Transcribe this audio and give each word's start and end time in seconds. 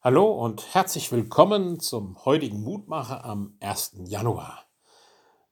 Hallo 0.00 0.30
und 0.30 0.74
herzlich 0.74 1.10
willkommen 1.10 1.80
zum 1.80 2.24
heutigen 2.24 2.62
Mutmacher 2.62 3.24
am 3.24 3.56
1. 3.58 3.94
Januar. 4.04 4.64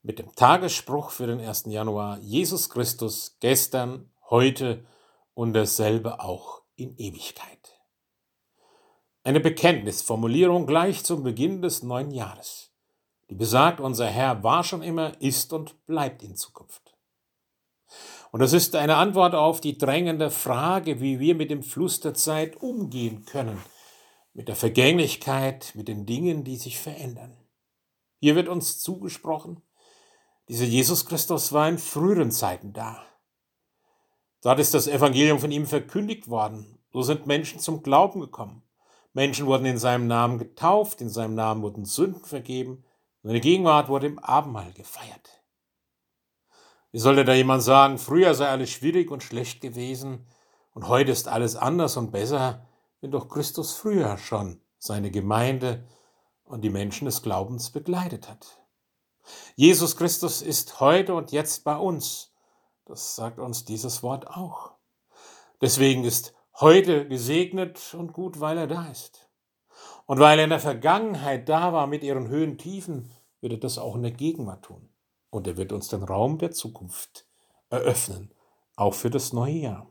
Mit 0.04 0.20
dem 0.20 0.32
Tagesspruch 0.36 1.10
für 1.10 1.26
den 1.26 1.40
1. 1.40 1.64
Januar 1.66 2.20
Jesus 2.20 2.70
Christus 2.70 3.38
gestern, 3.40 4.08
heute 4.30 4.86
und 5.34 5.52
dasselbe 5.52 6.20
auch 6.20 6.62
in 6.76 6.96
Ewigkeit. 6.96 7.76
Eine 9.24 9.40
Bekenntnisformulierung 9.40 10.68
gleich 10.68 11.02
zum 11.02 11.24
Beginn 11.24 11.60
des 11.60 11.82
neuen 11.82 12.12
Jahres, 12.12 12.70
die 13.28 13.34
besagt, 13.34 13.80
unser 13.80 14.06
Herr 14.06 14.44
war 14.44 14.62
schon 14.62 14.82
immer, 14.82 15.20
ist 15.20 15.52
und 15.52 15.84
bleibt 15.86 16.22
in 16.22 16.36
Zukunft. 16.36 16.94
Und 18.30 18.38
das 18.38 18.52
ist 18.52 18.76
eine 18.76 18.94
Antwort 18.94 19.34
auf 19.34 19.60
die 19.60 19.76
drängende 19.76 20.30
Frage, 20.30 21.00
wie 21.00 21.18
wir 21.18 21.34
mit 21.34 21.50
dem 21.50 21.64
Fluss 21.64 21.98
der 21.98 22.14
Zeit 22.14 22.62
umgehen 22.62 23.24
können– 23.24 23.60
mit 24.36 24.48
der 24.48 24.56
Vergänglichkeit, 24.56 25.72
mit 25.74 25.88
den 25.88 26.04
Dingen, 26.04 26.44
die 26.44 26.56
sich 26.56 26.78
verändern. 26.78 27.34
Hier 28.20 28.34
wird 28.34 28.48
uns 28.48 28.78
zugesprochen, 28.78 29.62
dieser 30.50 30.66
Jesus 30.66 31.06
Christus 31.06 31.52
war 31.52 31.66
in 31.68 31.78
früheren 31.78 32.30
Zeiten 32.30 32.74
da. 32.74 33.02
Dort 34.42 34.60
ist 34.60 34.74
das 34.74 34.88
Evangelium 34.88 35.40
von 35.40 35.50
ihm 35.50 35.66
verkündigt 35.66 36.28
worden. 36.28 36.78
So 36.92 37.00
sind 37.02 37.26
Menschen 37.26 37.60
zum 37.60 37.82
Glauben 37.82 38.20
gekommen. 38.20 38.62
Menschen 39.14 39.46
wurden 39.46 39.64
in 39.64 39.78
seinem 39.78 40.06
Namen 40.06 40.38
getauft, 40.38 41.00
in 41.00 41.08
seinem 41.08 41.34
Namen 41.34 41.62
wurden 41.62 41.86
Sünden 41.86 42.24
vergeben. 42.24 42.84
Seine 43.22 43.40
Gegenwart 43.40 43.88
wurde 43.88 44.06
im 44.06 44.18
Abendmahl 44.18 44.72
gefeiert. 44.74 45.42
Wie 46.92 46.98
sollte 46.98 47.24
da 47.24 47.32
jemand 47.32 47.62
sagen, 47.62 47.96
früher 47.98 48.34
sei 48.34 48.48
alles 48.48 48.70
schwierig 48.70 49.10
und 49.10 49.22
schlecht 49.22 49.62
gewesen 49.62 50.26
und 50.74 50.88
heute 50.88 51.10
ist 51.10 51.26
alles 51.26 51.56
anders 51.56 51.96
und 51.96 52.12
besser? 52.12 52.68
Wenn 53.00 53.10
doch 53.10 53.28
Christus 53.28 53.72
früher 53.72 54.18
schon 54.18 54.60
seine 54.78 55.10
Gemeinde 55.10 55.84
und 56.44 56.62
die 56.62 56.70
Menschen 56.70 57.06
des 57.06 57.22
Glaubens 57.22 57.70
begleitet 57.70 58.28
hat. 58.28 58.60
Jesus 59.56 59.96
Christus 59.96 60.42
ist 60.42 60.80
heute 60.80 61.14
und 61.14 61.32
jetzt 61.32 61.64
bei 61.64 61.76
uns. 61.76 62.32
Das 62.84 63.16
sagt 63.16 63.38
uns 63.38 63.64
dieses 63.64 64.02
Wort 64.02 64.28
auch. 64.28 64.72
Deswegen 65.60 66.04
ist 66.04 66.34
heute 66.60 67.08
gesegnet 67.08 67.94
und 67.94 68.12
gut, 68.12 68.40
weil 68.40 68.58
er 68.58 68.66
da 68.66 68.86
ist. 68.86 69.28
Und 70.06 70.20
weil 70.20 70.38
er 70.38 70.44
in 70.44 70.50
der 70.50 70.60
Vergangenheit 70.60 71.48
da 71.48 71.72
war 71.72 71.86
mit 71.86 72.04
ihren 72.04 72.28
Höhen, 72.28 72.58
Tiefen, 72.58 73.10
wird 73.40 73.54
er 73.54 73.58
das 73.58 73.78
auch 73.78 73.96
in 73.96 74.02
der 74.02 74.12
Gegenwart 74.12 74.64
tun. 74.64 74.88
Und 75.30 75.46
er 75.46 75.56
wird 75.56 75.72
uns 75.72 75.88
den 75.88 76.04
Raum 76.04 76.38
der 76.38 76.52
Zukunft 76.52 77.26
eröffnen, 77.68 78.32
auch 78.76 78.94
für 78.94 79.10
das 79.10 79.32
neue 79.32 79.54
Jahr. 79.54 79.86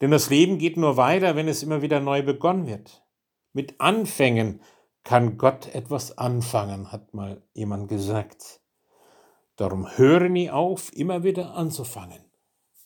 Denn 0.00 0.10
das 0.10 0.30
Leben 0.30 0.58
geht 0.58 0.76
nur 0.76 0.96
weiter, 0.96 1.36
wenn 1.36 1.48
es 1.48 1.62
immer 1.62 1.82
wieder 1.82 2.00
neu 2.00 2.22
begonnen 2.22 2.66
wird. 2.66 3.04
Mit 3.52 3.80
Anfängen 3.80 4.62
kann 5.04 5.38
Gott 5.38 5.74
etwas 5.74 6.16
anfangen, 6.18 6.92
hat 6.92 7.14
mal 7.14 7.42
jemand 7.52 7.88
gesagt. 7.88 8.60
Darum 9.56 9.96
höre 9.96 10.28
nie 10.28 10.50
auf, 10.50 10.92
immer 10.94 11.22
wieder 11.22 11.54
anzufangen. 11.54 12.24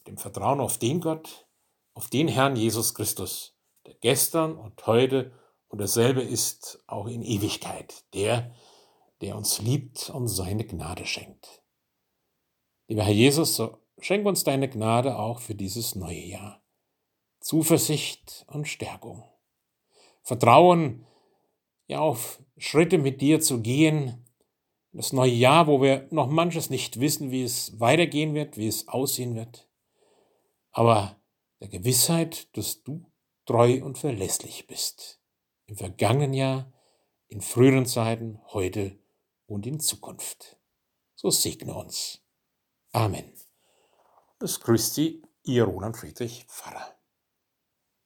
Dem 0.06 0.17
Vertrauen 0.17 0.61
auf 0.61 0.78
den 0.78 1.00
Gott, 1.00 1.47
auf 1.95 2.08
den 2.08 2.28
Herrn 2.28 2.56
Jesus 2.56 2.95
Christus, 2.95 3.56
der 3.86 3.95
gestern 3.95 4.56
und 4.56 4.86
heute 4.86 5.33
und 5.69 5.80
dasselbe 5.80 6.22
ist 6.22 6.83
auch 6.86 7.06
in 7.06 7.22
Ewigkeit, 7.22 8.05
der, 8.14 8.55
der 9.20 9.36
uns 9.36 9.61
liebt 9.61 10.11
und 10.11 10.28
seine 10.28 10.64
Gnade 10.64 11.06
schenkt. 11.06 11.62
Lieber 12.86 13.02
Herr 13.02 13.12
Jesus, 13.12 13.56
so 13.56 13.78
schenk 13.98 14.27
uns 14.27 14.45
deine 14.45 14.69
Gnade 14.69 15.19
auch 15.19 15.41
für 15.41 15.55
dieses 15.55 15.95
neue 15.95 16.20
Jahr. 16.20 16.64
Zuversicht 17.45 18.47
und 18.48 18.67
Stärkung. 18.67 19.23
Vertrauen, 20.23 21.06
ja 21.86 22.01
auf 22.01 22.42
Schritte 22.56 22.97
mit 22.97 23.20
dir 23.20 23.39
zu 23.39 23.61
gehen. 23.61 24.25
Das 24.92 25.12
neue 25.12 25.33
Jahr, 25.33 25.67
wo 25.67 25.83
wir 25.83 26.09
noch 26.11 26.27
manches 26.27 26.70
nicht 26.70 27.01
wissen, 27.01 27.31
wie 27.31 27.42
es 27.42 27.78
weitergehen 27.78 28.33
wird, 28.33 28.57
wie 28.57 28.67
es 28.67 28.89
aussehen 28.89 29.35
wird. 29.35 29.68
Aber 30.70 31.20
der 31.61 31.68
Gewissheit, 31.68 32.48
dass 32.57 32.83
du 32.83 33.05
treu 33.45 33.85
und 33.85 33.98
verlässlich 33.98 34.67
bist. 34.67 35.20
Im 35.67 35.77
vergangenen 35.77 36.33
Jahr, 36.33 36.73
in 37.29 37.42
früheren 37.42 37.85
Zeiten, 37.85 38.41
heute 38.55 38.98
und 39.45 39.67
in 39.67 39.80
Zukunft. 39.80 40.57
So 41.14 41.29
segne 41.29 41.74
uns. 41.74 42.23
Amen. 42.92 43.30
Das 44.39 44.61
grüßt 44.61 44.95
Sie, 44.95 45.20
Ihr 45.42 45.64
Roland 45.64 45.98
Friedrich 45.98 46.47
Pfarrer. 46.48 46.95